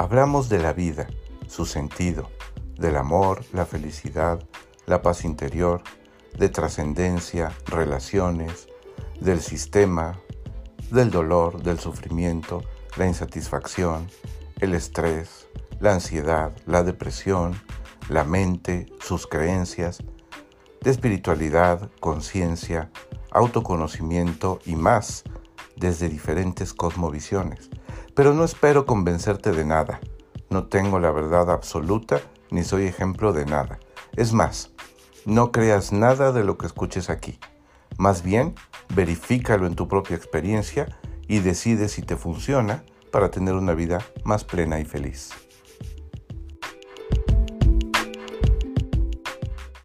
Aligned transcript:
Hablamos 0.00 0.48
de 0.48 0.58
la 0.58 0.72
vida, 0.72 1.08
su 1.46 1.66
sentido, 1.66 2.30
del 2.78 2.96
amor, 2.96 3.44
la 3.52 3.66
felicidad, 3.66 4.42
la 4.86 5.02
paz 5.02 5.26
interior, 5.26 5.82
de 6.38 6.48
trascendencia, 6.48 7.52
relaciones, 7.66 8.66
del 9.20 9.42
sistema, 9.42 10.18
del 10.90 11.10
dolor, 11.10 11.62
del 11.62 11.78
sufrimiento, 11.78 12.62
la 12.96 13.08
insatisfacción, 13.08 14.06
el 14.60 14.72
estrés, 14.72 15.48
la 15.80 15.92
ansiedad, 15.92 16.50
la 16.64 16.82
depresión, 16.82 17.60
la 18.08 18.24
mente, 18.24 18.86
sus 19.00 19.26
creencias, 19.26 20.02
de 20.80 20.90
espiritualidad, 20.90 21.90
conciencia, 22.00 22.90
autoconocimiento 23.32 24.60
y 24.64 24.76
más 24.76 25.24
desde 25.76 26.08
diferentes 26.08 26.72
cosmovisiones. 26.72 27.68
Pero 28.20 28.34
no 28.34 28.44
espero 28.44 28.84
convencerte 28.84 29.50
de 29.50 29.64
nada. 29.64 29.98
No 30.50 30.66
tengo 30.66 30.98
la 30.98 31.10
verdad 31.10 31.50
absoluta 31.50 32.20
ni 32.50 32.64
soy 32.64 32.84
ejemplo 32.84 33.32
de 33.32 33.46
nada. 33.46 33.78
Es 34.14 34.34
más, 34.34 34.72
no 35.24 35.52
creas 35.52 35.90
nada 35.90 36.30
de 36.30 36.44
lo 36.44 36.58
que 36.58 36.66
escuches 36.66 37.08
aquí. 37.08 37.38
Más 37.96 38.22
bien, 38.22 38.54
verifícalo 38.94 39.66
en 39.66 39.74
tu 39.74 39.88
propia 39.88 40.16
experiencia 40.16 40.98
y 41.28 41.38
decide 41.38 41.88
si 41.88 42.02
te 42.02 42.14
funciona 42.14 42.84
para 43.10 43.30
tener 43.30 43.54
una 43.54 43.72
vida 43.72 44.04
más 44.22 44.44
plena 44.44 44.80
y 44.80 44.84
feliz. 44.84 45.30